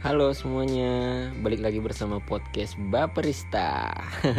Halo 0.00 0.32
semuanya, 0.32 1.28
balik 1.44 1.60
lagi 1.60 1.76
bersama 1.76 2.24
podcast 2.24 2.72
Baperista. 2.88 3.92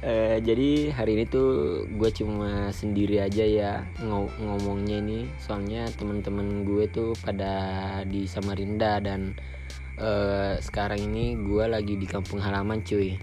Eh, 0.00 0.40
jadi 0.42 0.90
hari 0.90 1.12
ini 1.14 1.24
tuh 1.28 1.84
gue 1.86 2.10
cuma 2.10 2.72
sendiri 2.74 3.20
aja 3.22 3.44
ya 3.46 3.84
ng- 4.00 4.32
ngomongnya 4.42 4.98
ini, 4.98 5.28
soalnya 5.38 5.86
teman-teman 5.94 6.66
gue 6.66 6.88
tuh 6.90 7.12
pada 7.20 8.02
di 8.08 8.26
Samarinda 8.26 8.98
dan 8.98 9.38
eh, 10.00 10.58
sekarang 10.58 11.04
ini 11.04 11.38
gue 11.38 11.62
lagi 11.68 11.94
di 11.94 12.10
kampung 12.10 12.42
halaman 12.42 12.82
cuy. 12.82 13.20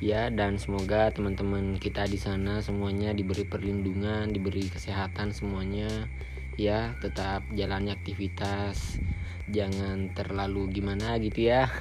Ya 0.00 0.32
dan 0.32 0.56
semoga 0.56 1.12
teman-teman 1.12 1.76
kita 1.76 2.08
di 2.08 2.16
sana 2.16 2.64
semuanya 2.64 3.12
diberi 3.12 3.44
perlindungan, 3.44 4.32
diberi 4.32 4.70
kesehatan 4.70 5.34
semuanya 5.34 6.08
ya 6.58 6.98
tetap 6.98 7.46
jalani 7.54 7.94
aktivitas. 7.94 8.98
Jangan 9.48 10.12
terlalu 10.12 10.82
gimana 10.82 11.16
gitu 11.22 11.48
ya. 11.48 11.70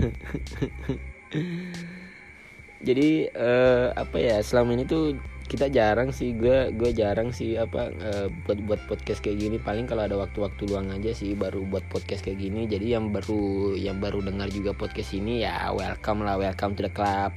Jadi 2.88 3.27
eh, 3.27 3.88
apa 3.91 4.17
ya 4.22 4.38
selama 4.40 4.77
ini 4.77 4.86
tuh 4.86 5.17
kita 5.48 5.72
jarang 5.72 6.12
sih 6.12 6.36
gue 6.36 6.76
gue 6.76 6.91
jarang 6.94 7.31
sih 7.34 7.58
apa 7.58 7.90
eh, 7.90 8.27
buat 8.45 8.62
buat 8.63 8.81
podcast 8.86 9.26
kayak 9.26 9.41
gini. 9.41 9.58
Paling 9.58 9.90
kalau 9.90 10.05
ada 10.05 10.16
waktu-waktu 10.16 10.70
luang 10.70 10.94
aja 10.94 11.12
sih 11.12 11.34
baru 11.34 11.66
buat 11.67 11.84
podcast 11.89 12.23
kayak 12.23 12.39
gini. 12.39 12.70
Jadi 12.70 12.94
yang 12.94 13.09
baru 13.09 13.73
yang 13.75 13.98
baru 13.98 14.23
dengar 14.23 14.48
juga 14.53 14.78
podcast 14.78 15.17
ini 15.17 15.44
ya 15.44 15.73
welcome 15.73 16.23
lah 16.23 16.38
welcome 16.38 16.78
to 16.78 16.86
the 16.86 16.94
club. 16.94 17.34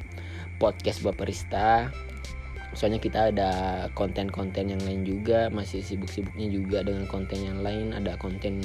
Podcast 0.61 1.01
Baperista 1.01 1.89
soalnya 2.73 3.03
kita 3.03 3.35
ada 3.35 3.51
konten-konten 3.99 4.71
yang 4.71 4.83
lain 4.87 5.03
juga 5.03 5.51
masih 5.51 5.83
sibuk-sibuknya 5.83 6.47
juga 6.51 6.87
dengan 6.87 7.05
konten 7.11 7.43
yang 7.43 7.61
lain. 7.61 7.91
Ada 7.91 8.15
konten 8.17 8.63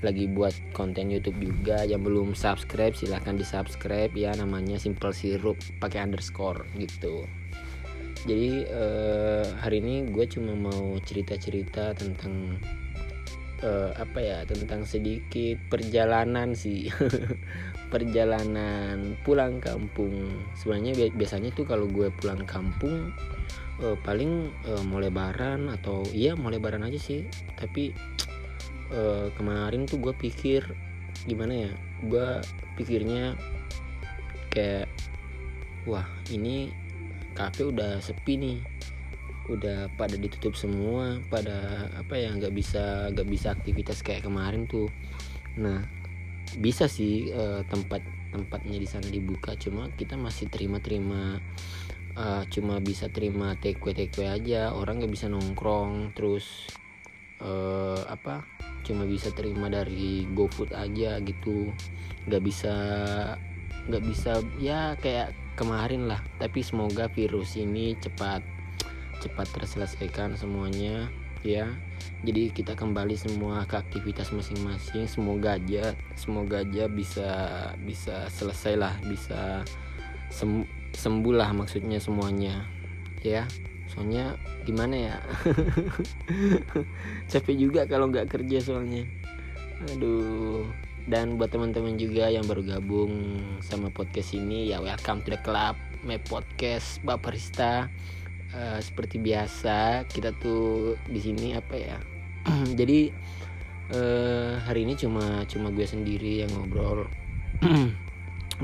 lagi 0.00 0.26
buat 0.26 0.56
konten 0.74 1.12
YouTube 1.12 1.38
juga. 1.38 1.86
Yang 1.86 2.02
belum 2.10 2.28
subscribe 2.34 2.96
silahkan 2.96 3.38
di 3.38 3.46
subscribe 3.46 4.10
ya. 4.16 4.34
Namanya 4.34 4.80
Simple 4.80 5.14
Sirup 5.14 5.58
pakai 5.78 6.02
underscore 6.02 6.66
gitu. 6.80 7.28
Jadi 8.26 8.68
eh, 8.68 9.44
hari 9.64 9.80
ini 9.80 10.10
gue 10.12 10.28
cuma 10.28 10.52
mau 10.52 10.98
cerita-cerita 11.00 11.96
tentang 11.96 12.60
eh, 13.60 13.90
apa 13.96 14.18
ya 14.20 14.38
tentang 14.48 14.84
sedikit 14.88 15.60
perjalanan 15.68 16.56
sih. 16.56 16.88
Perjalanan 17.92 19.18
pulang 19.26 19.58
kampung. 19.58 20.30
Sebenarnya 20.54 20.94
bi- 20.94 21.16
biasanya 21.16 21.50
tuh 21.50 21.66
kalau 21.66 21.90
gue 21.90 22.08
pulang 22.22 22.46
kampung 22.46 23.10
eh, 23.82 23.96
paling 24.06 24.48
eh, 24.66 24.82
mau 24.86 25.02
lebaran 25.02 25.68
atau 25.68 26.06
iya 26.14 26.38
mau 26.38 26.48
lebaran 26.48 26.86
aja 26.86 26.98
sih. 26.98 27.26
Tapi 27.58 27.90
eh, 28.94 29.26
kemarin 29.34 29.84
tuh 29.86 29.98
gue 29.98 30.14
pikir 30.14 30.64
gimana 31.28 31.68
ya 31.68 31.72
gue 32.08 32.28
pikirnya 32.80 33.36
kayak 34.48 34.88
wah 35.84 36.08
ini 36.32 36.72
kafe 37.36 37.68
udah 37.68 38.00
sepi 38.00 38.40
nih 38.40 38.58
udah 39.50 39.90
pada 39.98 40.14
ditutup 40.14 40.54
semua 40.54 41.18
pada 41.26 41.90
apa 41.98 42.14
ya 42.14 42.30
nggak 42.30 42.54
bisa 42.54 43.10
nggak 43.10 43.28
bisa 43.28 43.50
aktivitas 43.50 44.06
kayak 44.06 44.24
kemarin 44.24 44.70
tuh. 44.70 44.86
Nah 45.58 45.82
bisa 46.58 46.86
sih 46.86 47.30
eh, 47.34 47.62
tempat 47.66 48.02
tempatnya 48.30 48.78
di 48.78 48.86
sana 48.86 49.06
dibuka 49.10 49.58
cuma 49.58 49.90
kita 49.98 50.14
masih 50.14 50.46
terima-terima 50.46 51.42
eh, 52.14 52.42
cuma 52.54 52.78
bisa 52.78 53.10
terima 53.10 53.58
take 53.58 53.82
take 53.90 54.22
aja. 54.22 54.70
Orang 54.70 55.02
nggak 55.02 55.12
bisa 55.12 55.26
nongkrong 55.26 56.14
terus 56.14 56.70
eh, 57.42 58.02
apa 58.06 58.46
cuma 58.86 59.04
bisa 59.04 59.34
terima 59.34 59.66
dari 59.66 60.24
GoFood 60.30 60.70
aja 60.72 61.18
gitu. 61.18 61.74
Nggak 62.30 62.42
bisa 62.46 62.74
nggak 63.90 64.04
bisa 64.06 64.38
ya 64.62 64.94
kayak 65.02 65.34
kemarin 65.58 66.06
lah. 66.06 66.22
Tapi 66.38 66.62
semoga 66.62 67.10
virus 67.10 67.58
ini 67.58 67.98
cepat 67.98 68.59
cepat 69.20 69.46
terselesaikan 69.52 70.34
semuanya 70.34 71.12
ya. 71.44 71.68
Jadi 72.24 72.52
kita 72.52 72.76
kembali 72.76 73.16
semua 73.16 73.64
ke 73.64 73.76
aktivitas 73.76 74.32
masing-masing. 74.32 75.08
Semoga 75.08 75.56
aja 75.56 75.92
semoga 76.16 76.64
aja 76.64 76.88
bisa 76.88 77.28
bisa 77.80 78.28
selesai 78.32 78.74
lah 78.76 78.94
bisa 79.04 79.64
sem 80.32 80.64
sembuh 80.90 81.34
lah 81.36 81.52
maksudnya 81.52 82.00
semuanya 82.00 82.64
ya. 83.20 83.44
Soalnya 83.90 84.38
gimana 84.64 84.94
ya? 84.96 85.16
Capek 87.30 87.56
juga 87.58 87.84
kalau 87.84 88.08
nggak 88.08 88.30
kerja 88.30 88.58
soalnya. 88.62 89.04
Aduh. 89.96 90.64
Dan 91.10 91.40
buat 91.40 91.50
teman-teman 91.50 91.96
juga 91.96 92.28
yang 92.28 92.44
baru 92.46 92.76
gabung 92.76 93.42
sama 93.64 93.88
podcast 93.90 94.36
ini 94.36 94.68
ya 94.70 94.78
welcome 94.78 95.24
to 95.24 95.32
the 95.32 95.40
club 95.40 95.74
my 96.04 96.20
podcast 96.28 97.00
Baperista 97.02 97.88
Eh, 98.50 98.80
seperti 98.82 99.22
biasa 99.22 100.10
kita 100.10 100.34
tuh 100.34 100.98
di 101.06 101.22
sini 101.22 101.54
apa 101.54 101.78
ya? 101.78 101.98
Jadi 102.78 103.06
eh, 103.94 104.52
hari 104.58 104.82
ini 104.82 104.98
cuma 104.98 105.46
cuma 105.46 105.70
gue 105.70 105.86
sendiri 105.86 106.42
yang 106.42 106.50
ngobrol. 106.58 107.06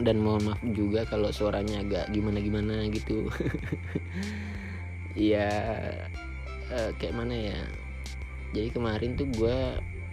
Dan 0.06 0.20
mohon 0.20 0.50
maaf 0.50 0.60
juga 0.74 1.06
kalau 1.06 1.30
suaranya 1.30 1.86
agak 1.86 2.10
gimana 2.10 2.38
gimana 2.42 2.74
gitu. 2.91 3.26
Ya 5.16 5.48
eh, 6.68 6.91
kayak 7.00 7.16
mana 7.16 7.32
ya? 7.32 7.60
Jadi 8.53 8.68
kemarin 8.68 9.16
tuh 9.16 9.24
gue 9.32 9.58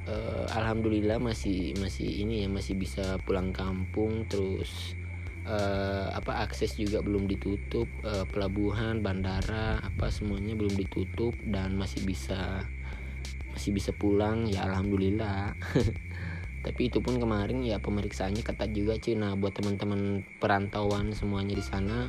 eh, 0.07 0.45
alhamdulillah 0.53 1.19
masih 1.19 1.75
masih 1.81 2.23
ini 2.23 2.45
ya 2.45 2.47
masih 2.47 2.79
bisa 2.79 3.19
pulang 3.27 3.51
kampung 3.51 4.23
terus 4.31 4.95
eh, 5.43 6.07
apa 6.11 6.43
akses 6.43 6.79
juga 6.79 7.03
belum 7.03 7.27
ditutup 7.27 7.87
eh, 8.03 8.25
pelabuhan 8.31 9.03
bandara 9.03 9.83
apa 9.83 10.07
semuanya 10.07 10.55
belum 10.55 10.73
ditutup 10.75 11.35
dan 11.47 11.75
masih 11.75 12.03
bisa 12.07 12.63
masih 13.53 13.71
bisa 13.75 13.91
pulang 13.93 14.49
ya 14.49 14.65
alhamdulillah. 14.65 15.53
Tapi 16.65 16.87
itu 16.87 17.03
pun 17.03 17.19
kemarin 17.19 17.59
ya 17.59 17.75
pemeriksaannya 17.83 18.39
ketat 18.39 18.71
juga 18.71 18.95
cuy 18.95 19.19
nah 19.19 19.35
buat 19.35 19.51
teman-teman 19.51 20.23
perantauan 20.39 21.11
semuanya 21.11 21.59
di 21.59 21.65
sana 21.65 22.07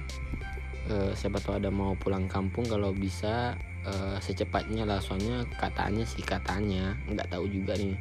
eh, 0.89 1.13
siapa 1.19 1.43
tahu 1.43 1.59
ada 1.59 1.75
mau 1.75 1.99
pulang 1.99 2.31
kampung 2.31 2.71
kalau 2.71 2.95
bisa 2.95 3.59
eh, 3.83 4.17
secepatnya 4.23 4.87
lah. 4.87 5.03
Soalnya 5.03 5.43
katanya 5.59 6.07
sih 6.07 6.23
katanya 6.23 6.95
nggak 7.11 7.35
tahu 7.35 7.51
juga 7.51 7.75
nih 7.75 7.99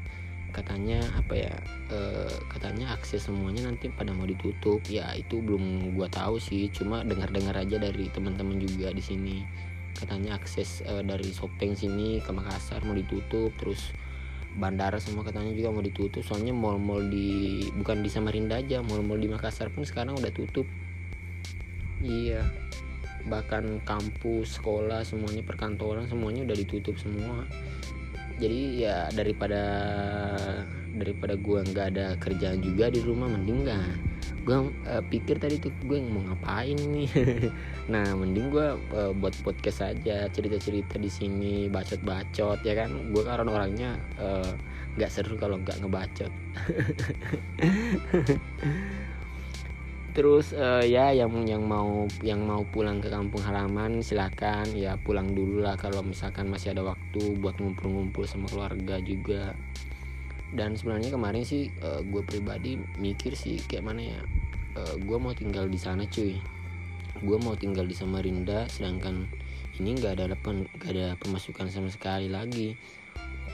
katanya 0.53 1.01
apa 1.17 1.33
ya 1.33 1.53
eh, 1.89 2.33
katanya 2.53 2.93
akses 2.93 3.25
semuanya 3.27 3.65
nanti 3.65 3.89
pada 3.89 4.13
mau 4.13 4.29
ditutup. 4.29 4.79
Ya 4.87 5.11
itu 5.17 5.41
belum 5.41 5.97
gua 5.97 6.07
tahu 6.07 6.37
sih 6.37 6.69
cuma 6.69 7.01
dengar-dengar 7.01 7.57
aja 7.57 7.81
dari 7.81 8.07
teman-teman 8.13 8.61
juga 8.61 8.93
di 8.93 9.01
sini. 9.01 9.41
Katanya 9.97 10.37
akses 10.37 10.85
eh, 10.85 11.01
dari 11.01 11.33
Sopeng 11.33 11.73
sini 11.73 12.21
ke 12.21 12.29
Makassar 12.29 12.85
mau 12.85 12.93
ditutup 12.93 13.51
terus 13.57 13.91
bandara 14.53 15.01
semua 15.01 15.25
katanya 15.25 15.51
juga 15.57 15.73
mau 15.73 15.81
ditutup. 15.81 16.21
Soalnya 16.21 16.53
mall-mall 16.53 17.09
di 17.09 17.65
bukan 17.73 18.05
di 18.05 18.09
Samarinda 18.13 18.61
aja 18.61 18.85
mall-mall 18.85 19.17
di 19.17 19.27
Makassar 19.27 19.73
pun 19.73 19.83
sekarang 19.83 20.15
udah 20.15 20.31
tutup. 20.31 20.69
Iya 21.99 22.45
bahkan 23.23 23.79
kampus 23.87 24.59
sekolah 24.59 25.07
semuanya 25.07 25.47
perkantoran 25.47 26.03
semuanya 26.11 26.43
udah 26.43 26.57
ditutup 26.59 26.99
semua 26.99 27.47
jadi 28.39 28.61
ya 28.77 28.97
daripada 29.13 29.63
daripada 30.93 31.33
gua 31.37 31.65
nggak 31.65 31.87
ada 31.97 32.05
kerjaan 32.21 32.61
juga 32.61 32.93
di 32.93 33.01
rumah 33.01 33.29
mending 33.29 33.65
nggak 33.65 34.13
gua 34.43 34.67
eh, 34.87 35.03
pikir 35.07 35.39
tadi 35.39 35.55
tuh 35.55 35.71
gue 35.87 36.03
mau 36.03 36.19
ngapain 36.27 36.75
nih. 36.75 37.09
Nah 37.83 38.15
mending 38.15 38.47
gua 38.51 38.79
eh, 38.95 39.11
buat 39.15 39.35
podcast 39.43 39.83
aja 39.83 40.27
cerita-cerita 40.31 40.99
di 40.99 41.09
sini 41.11 41.67
bacot-bacot 41.67 42.63
ya 42.63 42.73
kan? 42.75 43.11
Gua 43.11 43.23
kan 43.27 43.47
orangnya 43.47 43.99
eh, 44.19 44.51
nggak 44.93 45.09
seru 45.09 45.33
kalau 45.41 45.57
nggak 45.57 45.81
ngebacot 45.81 46.29
terus 50.13 50.53
eh, 50.53 50.85
ya 50.87 51.09
yang 51.09 51.33
yang 51.49 51.65
mau 51.65 52.05
yang 52.21 52.45
mau 52.45 52.61
pulang 52.69 53.01
ke 53.01 53.09
kampung 53.09 53.41
halaman 53.41 53.99
silakan. 53.99 54.69
Ya 54.77 54.95
pulang 55.01 55.33
dulu 55.33 55.65
lah 55.65 55.75
kalau 55.75 56.05
misalkan 56.05 56.47
masih 56.47 56.71
ada 56.77 56.85
waktu 56.85 57.37
buat 57.41 57.57
ngumpul-ngumpul 57.57 58.23
sama 58.29 58.47
keluarga 58.47 59.01
juga. 59.01 59.57
Dan 60.53 60.77
sebenarnya 60.77 61.09
kemarin 61.09 61.41
sih 61.41 61.73
gue 61.81 62.21
pribadi 62.29 62.77
mikir 63.01 63.33
sih 63.33 63.57
kayak 63.65 63.89
mana 63.89 64.01
ya 64.05 64.19
gue 65.01 65.17
mau 65.17 65.33
tinggal 65.33 65.65
di 65.65 65.81
sana 65.81 66.05
cuy. 66.05 66.37
Gue 67.25 67.37
mau 67.41 67.57
tinggal 67.57 67.89
di 67.89 67.97
Samarinda 67.97 68.69
sedangkan 68.69 69.25
ini 69.81 69.97
nggak 69.97 70.21
ada 70.21 70.37
depan 70.37 70.69
nggak 70.77 70.91
ada 70.93 71.07
pemasukan 71.17 71.73
sama 71.73 71.89
sekali 71.89 72.29
lagi. 72.29 72.77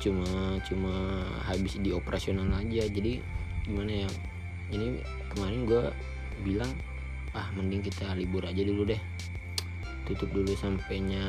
Cuma 0.04 0.60
cuma 0.68 1.24
habis 1.48 1.80
di 1.80 1.96
operasional 1.96 2.52
aja. 2.52 2.84
Jadi 2.92 3.24
gimana 3.64 4.04
ya 4.04 4.10
ini 4.76 5.00
kemarin 5.32 5.64
gue 5.64 5.84
bilang 6.42 6.72
ah 7.38 7.48
mending 7.54 7.86
kita 7.86 8.16
libur 8.18 8.46
aja 8.46 8.62
dulu 8.66 8.90
deh. 8.90 9.02
Tutup 10.10 10.34
dulu 10.34 10.58
sampainya 10.58 11.22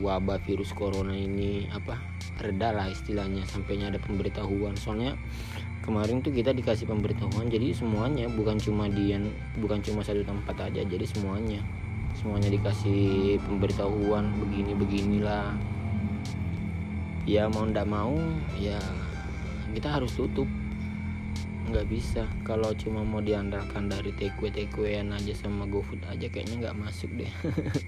wabah 0.00 0.40
virus 0.48 0.72
corona 0.72 1.12
ini 1.12 1.68
apa 1.68 2.00
reda 2.40 2.72
lah 2.72 2.88
istilahnya 2.88 3.44
sampainya 3.44 3.92
ada 3.92 4.00
pemberitahuan. 4.00 4.72
Soalnya 4.72 5.20
kemarin 5.84 6.24
tuh 6.24 6.32
kita 6.32 6.56
dikasih 6.56 6.88
pemberitahuan 6.88 7.52
jadi 7.52 7.76
semuanya 7.76 8.32
bukan 8.32 8.56
cuma 8.56 8.88
di 8.88 9.12
bukan 9.60 9.84
cuma 9.84 10.00
satu 10.00 10.24
tempat 10.24 10.72
aja 10.72 10.80
jadi 10.80 11.04
semuanya. 11.04 11.60
Semuanya 12.16 12.48
dikasih 12.48 13.36
pemberitahuan 13.44 14.32
begini 14.48 14.72
beginilah. 14.72 15.52
Ya 17.28 17.52
mau 17.52 17.68
ndak 17.68 17.84
mau 17.84 18.16
ya 18.56 18.80
kita 19.76 20.00
harus 20.00 20.16
tutup 20.16 20.48
nggak 21.70 21.88
bisa. 21.88 22.26
Kalau 22.42 22.74
cuma 22.74 23.06
mau 23.06 23.22
diandalkan 23.22 23.86
dari 23.86 24.10
takeaway 24.18 24.50
takeawayan 24.50 25.14
aja 25.14 25.32
sama 25.32 25.64
GoFood 25.70 26.02
aja 26.10 26.26
kayaknya 26.26 26.68
nggak 26.68 26.78
masuk 26.82 27.10
deh. 27.14 27.32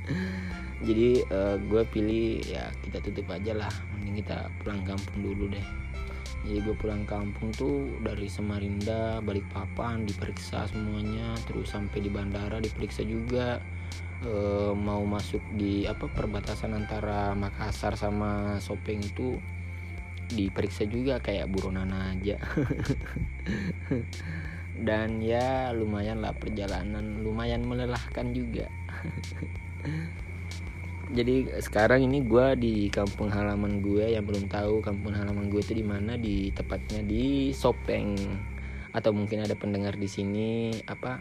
Jadi 0.87 1.23
uh, 1.31 1.59
gue 1.59 1.83
pilih 1.91 2.43
ya 2.47 2.71
kita 2.87 3.03
tutup 3.03 3.27
aja 3.35 3.53
lah. 3.53 3.73
Mending 3.99 4.23
kita 4.23 4.49
pulang 4.63 4.81
kampung 4.87 5.19
dulu 5.21 5.51
deh. 5.51 5.67
Jadi 6.43 6.59
gue 6.59 6.75
pulang 6.75 7.07
kampung 7.07 7.55
tuh 7.55 7.87
dari 8.03 8.27
Samarinda 8.27 9.23
balik 9.23 9.47
papan 9.55 10.03
diperiksa 10.03 10.67
semuanya 10.67 11.39
terus 11.47 11.71
sampai 11.71 12.03
di 12.03 12.11
bandara 12.11 12.59
diperiksa 12.63 13.03
juga. 13.07 13.59
Uh, 14.23 14.71
mau 14.79 15.03
masuk 15.03 15.43
di 15.59 15.83
apa 15.83 16.07
perbatasan 16.07 16.79
antara 16.79 17.35
Makassar 17.35 17.99
sama 17.99 18.55
Sopeng 18.63 19.03
itu 19.03 19.43
diperiksa 20.33 20.89
juga 20.89 21.21
kayak 21.21 21.53
buronan 21.53 21.93
aja. 21.93 22.41
Dan 24.89 25.21
ya 25.21 25.77
lumayan 25.77 26.25
lah 26.25 26.33
perjalanan 26.33 27.21
lumayan 27.21 27.63
melelahkan 27.63 28.33
juga. 28.33 28.67
Jadi 31.13 31.45
sekarang 31.61 32.09
ini 32.09 32.25
gue 32.25 32.47
di 32.57 32.75
kampung 32.89 33.29
halaman 33.29 33.85
gue 33.85 34.17
yang 34.17 34.25
belum 34.25 34.49
tahu 34.49 34.81
kampung 34.81 35.13
halaman 35.13 35.53
gue 35.53 35.61
itu 35.61 35.77
di 35.77 35.85
mana 35.85 36.17
di 36.17 36.49
tepatnya 36.57 37.05
di 37.05 37.53
Sopeng. 37.53 38.17
Atau 38.97 39.13
mungkin 39.13 39.45
ada 39.45 39.53
pendengar 39.53 40.01
di 40.01 40.09
sini 40.09 40.73
apa 40.89 41.21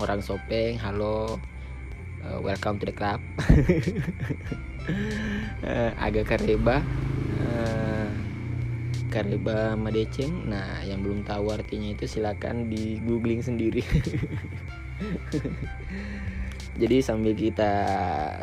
orang 0.00 0.24
Sopeng 0.24 0.80
halo 0.80 1.36
uh, 2.24 2.40
welcome 2.40 2.80
to 2.80 2.88
the 2.88 2.96
club. 2.96 3.20
Uh, 5.60 5.92
agak 6.08 6.32
kareba 6.32 6.80
uh, 6.80 6.82
Kareba 9.12 9.76
Madeceng 9.76 10.48
nah 10.48 10.80
yang 10.80 11.04
belum 11.04 11.28
tahu 11.28 11.52
artinya 11.52 11.92
itu 11.92 12.08
silakan 12.08 12.72
di 12.72 12.96
googling 13.04 13.44
sendiri. 13.44 13.84
Jadi 16.72 17.04
sambil 17.04 17.36
kita 17.36 17.72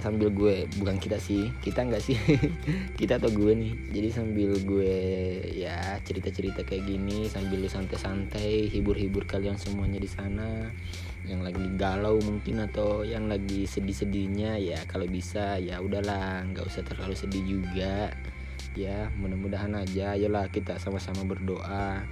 sambil 0.05 0.29
gue 0.29 0.69
bukan 0.77 1.01
kita 1.01 1.17
sih 1.17 1.49
kita 1.65 1.81
nggak 1.81 1.97
sih 1.97 2.13
kita 3.01 3.17
atau 3.17 3.33
gue 3.33 3.57
nih. 3.57 3.73
Jadi 3.89 4.09
sambil 4.13 4.53
gue 4.61 4.93
ya 5.57 5.97
cerita 6.05 6.29
cerita 6.29 6.61
kayak 6.61 6.85
gini 6.85 7.25
sambil 7.25 7.65
santai-santai 7.65 8.69
hibur-hibur 8.69 9.25
kalian 9.25 9.57
semuanya 9.57 9.97
di 9.97 10.05
sana. 10.05 10.69
Yang 11.25 11.41
lagi 11.41 11.65
galau 11.73 12.21
mungkin 12.21 12.69
atau 12.69 13.01
yang 13.01 13.25
lagi 13.25 13.65
sedih-sedihnya 13.65 14.61
ya 14.61 14.79
kalau 14.85 15.09
bisa 15.09 15.57
ya 15.57 15.81
udahlah 15.81 16.45
nggak 16.53 16.69
usah 16.69 16.85
terlalu 16.85 17.17
sedih 17.17 17.57
juga 17.57 18.13
ya 18.73 19.11
mudah-mudahan 19.17 19.75
aja. 19.77 20.15
Ayolah 20.15 20.47
kita 20.49 20.77
sama-sama 20.77 21.25
berdoa. 21.25 22.03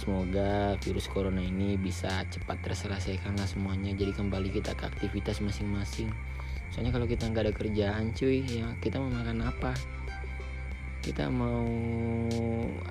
Semoga 0.00 0.80
virus 0.80 1.12
corona 1.12 1.44
ini 1.44 1.76
bisa 1.76 2.24
cepat 2.32 2.64
terselesaikan 2.64 3.36
lah 3.36 3.44
semuanya. 3.44 3.92
Jadi 3.92 4.16
kembali 4.16 4.48
kita 4.48 4.72
ke 4.72 4.88
aktivitas 4.88 5.44
masing-masing. 5.44 6.08
Soalnya 6.72 6.96
kalau 6.96 7.04
kita 7.04 7.28
nggak 7.28 7.44
ada 7.50 7.54
kerjaan 7.54 8.14
cuy 8.16 8.40
ya 8.46 8.72
kita 8.80 8.96
mau 8.96 9.12
makan 9.12 9.44
apa? 9.44 9.76
Kita 11.04 11.28
mau 11.28 11.68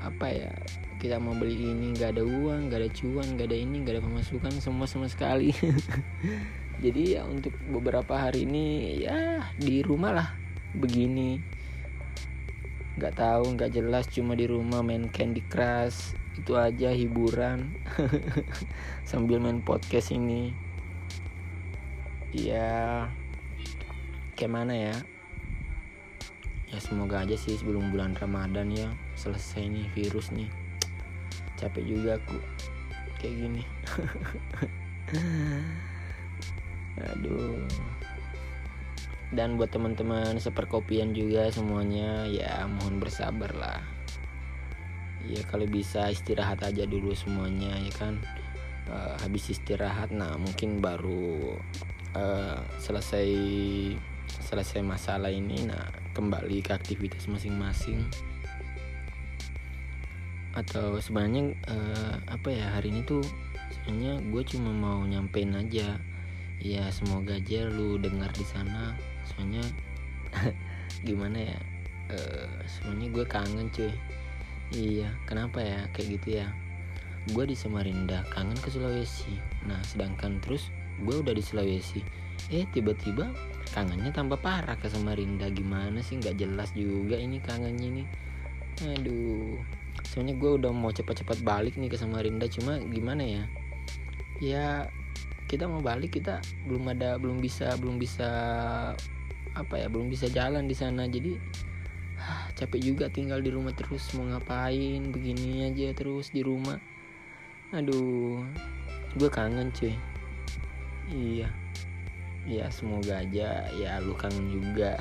apa 0.05 0.27
ya? 0.29 0.53
Kita 1.01 1.17
mau 1.17 1.33
beli 1.33 1.73
ini 1.73 1.97
nggak 1.97 2.19
ada 2.19 2.23
uang 2.27 2.69
nggak 2.69 2.79
ada 2.85 2.89
cuan 2.91 3.27
nggak 3.33 3.47
ada 3.49 3.57
ini 3.57 3.75
nggak 3.81 3.95
ada 3.97 4.03
pemasukan 4.05 4.53
semua 4.61 4.85
sama 4.85 5.09
sekali. 5.09 5.49
Jadi 6.83 7.17
ya 7.17 7.25
untuk 7.25 7.57
beberapa 7.73 8.21
hari 8.21 8.45
ini 8.45 8.99
ya 9.01 9.49
di 9.57 9.81
rumah 9.81 10.13
lah. 10.13 10.29
Begini 10.77 11.58
nggak 12.99 13.15
tahu 13.15 13.55
nggak 13.55 13.71
jelas 13.71 14.11
cuma 14.11 14.35
di 14.35 14.43
rumah 14.43 14.83
main 14.83 15.07
Candy 15.07 15.39
Crush. 15.47 16.11
Itu 16.35 16.59
aja 16.59 16.91
hiburan. 16.91 17.71
Sambil 19.09 19.39
main 19.39 19.63
podcast 19.63 20.11
ini. 20.11 20.51
Ya 22.35 23.07
kayak 24.35 24.51
mana 24.51 24.75
ya? 24.75 24.95
Ya 26.67 26.77
semoga 26.83 27.23
aja 27.23 27.39
sih 27.39 27.55
sebelum 27.55 27.87
bulan 27.95 28.19
Ramadan 28.19 28.67
ya 28.67 28.91
selesai 29.15 29.63
nih 29.63 29.87
virus 29.95 30.35
nih. 30.35 30.51
Capek 31.55 31.87
juga 31.87 32.19
aku 32.19 32.35
kayak 33.23 33.35
gini. 33.47 33.63
Aduh 37.15 37.63
dan 39.29 39.61
buat 39.61 39.69
teman-teman 39.69 40.41
seperkopian 40.41 41.13
juga 41.13 41.53
semuanya 41.53 42.25
ya 42.25 42.65
mohon 42.65 42.97
bersabar 42.97 43.53
lah. 43.53 43.81
Ya 45.29 45.45
kalau 45.45 45.69
bisa 45.69 46.09
istirahat 46.09 46.65
aja 46.65 46.89
dulu 46.89 47.13
semuanya 47.13 47.77
ya 47.77 47.93
kan? 47.93 48.17
Uh, 48.89 49.13
habis 49.21 49.53
istirahat 49.53 50.09
nah 50.09 50.33
mungkin 50.41 50.81
baru 50.81 51.53
uh, 52.17 52.57
selesai 52.81 53.29
selesai 54.41 54.81
masalah 54.81 55.29
ini 55.29 55.69
nah 55.69 55.93
kembali 56.17 56.65
ke 56.65 56.73
aktivitas 56.73 57.29
masing-masing. 57.29 58.01
Atau 60.57 60.97
sebenarnya 60.97 61.53
uh, 61.69 62.17
apa 62.25 62.49
ya 62.49 62.73
hari 62.73 62.89
ini 62.89 63.05
tuh 63.05 63.21
sebenarnya 63.69 64.25
gue 64.33 64.43
cuma 64.57 64.73
mau 64.73 65.05
nyampein 65.05 65.53
aja. 65.53 66.01
Ya 66.59 66.91
semoga 66.91 67.39
aja 67.39 67.71
lu 67.71 67.95
dengar 68.01 68.35
di 68.35 68.43
sana 68.43 68.91
soalnya 69.33 69.63
gimana 71.07 71.53
ya? 71.53 71.59
Uh, 72.09 72.49
semuanya 72.65 73.07
gue 73.13 73.25
kangen 73.25 73.67
cuy. 73.69 73.93
Iya 74.73 75.09
kenapa 75.25 75.61
ya? 75.61 75.85
Kayak 75.93 76.07
gitu 76.19 76.27
ya. 76.41 76.47
Gue 77.33 77.45
di 77.45 77.53
Samarinda 77.57 78.25
kangen 78.33 78.57
ke 78.57 78.69
Sulawesi. 78.73 79.33
Nah 79.65 79.77
sedangkan 79.85 80.41
terus 80.41 80.73
gue 81.05 81.21
udah 81.21 81.33
di 81.33 81.43
Sulawesi. 81.43 82.01
Eh 82.49 82.65
tiba-tiba 82.73 83.29
kangennya 83.73 84.09
tambah 84.13 84.41
parah 84.41 84.77
ke 84.77 84.89
Samarinda. 84.89 85.49
Gimana 85.53 86.01
sih? 86.01 86.17
Nggak 86.17 86.37
jelas 86.41 86.69
juga 86.73 87.17
ini 87.17 87.37
kangennya 87.41 87.85
ini. 87.85 88.03
Aduh. 88.97 89.57
Soalnya 90.09 90.33
gue 90.37 90.51
udah 90.57 90.71
mau 90.73 90.89
cepat-cepat 90.89 91.45
balik 91.45 91.77
nih 91.77 91.89
ke 91.91 91.97
Samarinda. 91.97 92.49
Cuma 92.49 92.81
gimana 92.89 93.21
ya? 93.21 93.43
Ya 94.39 94.65
kita 95.49 95.65
mau 95.65 95.81
balik 95.81 96.21
kita 96.21 96.37
belum 96.69 96.93
ada 96.93 97.17
belum 97.17 97.41
bisa 97.41 97.73
belum 97.81 97.97
bisa 97.97 98.29
apa 99.55 99.81
ya 99.81 99.87
belum 99.89 100.09
bisa 100.11 100.29
jalan 100.29 100.65
di 100.69 100.75
sana. 100.75 101.05
Jadi 101.09 101.37
ah, 102.19 102.49
capek 102.53 102.81
juga 102.81 103.05
tinggal 103.09 103.41
di 103.41 103.49
rumah 103.49 103.73
terus 103.73 104.11
mau 104.13 104.25
ngapain 104.27 105.09
begini 105.09 105.65
aja 105.69 105.93
terus 105.93 106.29
di 106.29 106.41
rumah. 106.45 106.77
Aduh 107.73 108.45
gue 109.17 109.29
kangen 109.29 109.71
cuy. 109.73 109.93
Iya. 111.09 111.49
Ya 112.49 112.65
semoga 112.73 113.21
aja. 113.21 113.69
Ya 113.73 114.01
lu 114.01 114.13
kangen 114.17 114.49
juga. 114.53 114.97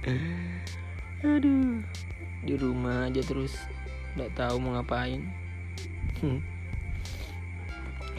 Aduh 1.36 1.82
di 2.40 2.54
rumah 2.56 3.12
aja 3.12 3.20
terus 3.20 3.54
nggak 4.16 4.32
tahu 4.34 4.56
mau 4.58 4.78
ngapain. 4.78 5.22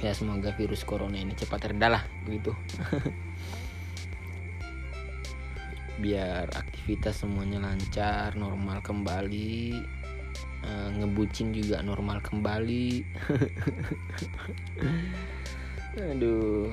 Ya 0.02 0.18
semoga 0.18 0.50
virus 0.58 0.82
corona 0.82 1.14
ini 1.14 1.38
cepat 1.38 1.70
reda 1.70 1.86
lah 1.94 2.04
begitu 2.26 2.58
biar 6.02 6.50
aktivitas 6.58 7.22
semuanya 7.22 7.62
lancar 7.62 8.34
normal 8.34 8.82
kembali. 8.82 9.78
Uh, 10.62 10.90
ngebucin 10.98 11.54
juga 11.54 11.86
normal 11.86 12.22
kembali. 12.22 13.06
Aduh. 16.12 16.70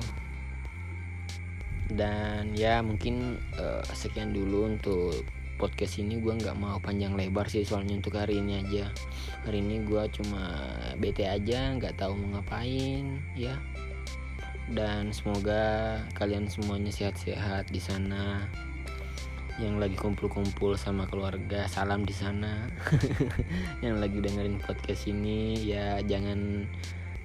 Dan 1.89 2.53
ya 2.53 2.85
mungkin 2.85 3.41
uh, 3.57 3.81
sekian 3.93 4.33
dulu 4.33 4.69
untuk 4.69 5.25
podcast 5.57 5.97
ini. 5.97 6.21
Gue 6.21 6.37
nggak 6.37 6.57
mau 6.57 6.77
panjang 6.77 7.17
lebar 7.17 7.49
sih 7.49 7.65
soalnya 7.65 7.97
untuk 7.97 8.17
hari 8.17 8.41
ini 8.41 8.61
aja. 8.61 8.93
Hari 9.45 9.61
ini 9.61 9.85
gue 9.85 10.03
cuma 10.17 10.69
bete 10.97 11.25
aja 11.25 11.73
nggak 11.77 11.97
tahu 11.97 12.17
mau 12.17 12.39
ngapain 12.39 13.21
ya. 13.33 13.57
Dan 14.69 15.09
semoga 15.09 15.97
kalian 16.13 16.45
semuanya 16.45 16.93
sehat-sehat 16.93 17.73
di 17.73 17.81
sana 17.81 18.45
yang 19.59 19.75
lagi 19.75 19.99
kumpul-kumpul 19.99 20.79
sama 20.79 21.03
keluarga 21.11 21.67
salam 21.67 22.07
di 22.07 22.15
sana. 22.15 22.71
Yang 23.83 23.95
lagi 23.99 24.17
dengerin 24.23 24.57
podcast 24.63 25.03
ini 25.11 25.67
ya 25.67 25.99
jangan 25.99 26.63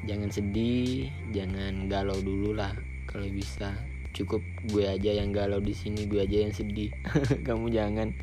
jangan 0.04 0.28
sedih 0.34 1.08
jangan 1.30 1.86
galau 1.86 2.18
dulu 2.18 2.58
lah 2.58 2.74
kalau 3.06 3.30
bisa. 3.30 3.70
Cukup 4.14 4.46
gue 4.70 4.86
aja 4.86 5.10
yang 5.10 5.34
galau 5.34 5.58
di 5.58 5.74
sini 5.74 6.06
gue 6.06 6.22
aja 6.22 6.46
yang 6.46 6.54
sedih. 6.54 6.90
Kamu 7.46 7.70
jangan. 7.70 8.14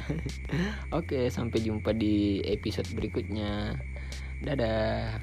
Oke 0.99 1.31
sampai 1.31 1.63
jumpa 1.63 1.95
di 1.95 2.43
episode 2.47 2.91
berikutnya. 2.91 3.79
Dadah 4.43 5.19